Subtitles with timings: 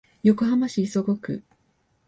[0.25, 1.43] 横浜市磯子区